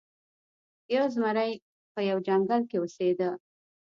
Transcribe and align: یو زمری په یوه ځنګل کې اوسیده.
یو 0.95 1.05
زمری 1.15 1.51
په 1.93 1.99
یوه 2.09 2.21
ځنګل 2.27 2.61
کې 2.69 2.77
اوسیده. 2.79 3.29